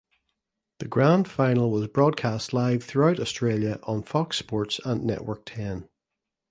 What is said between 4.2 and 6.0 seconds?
Sports and Network Ten.